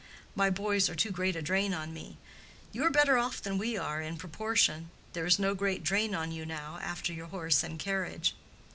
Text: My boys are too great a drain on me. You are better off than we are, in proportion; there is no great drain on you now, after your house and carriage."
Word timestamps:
My 0.33 0.49
boys 0.49 0.89
are 0.89 0.95
too 0.95 1.11
great 1.11 1.35
a 1.35 1.43
drain 1.43 1.75
on 1.75 1.93
me. 1.93 2.17
You 2.71 2.83
are 2.85 2.89
better 2.89 3.19
off 3.19 3.39
than 3.39 3.59
we 3.59 3.77
are, 3.77 4.01
in 4.01 4.17
proportion; 4.17 4.89
there 5.13 5.27
is 5.27 5.37
no 5.37 5.53
great 5.53 5.83
drain 5.83 6.15
on 6.15 6.31
you 6.31 6.43
now, 6.43 6.79
after 6.81 7.13
your 7.13 7.27
house 7.27 7.61
and 7.61 7.77
carriage." 7.77 8.33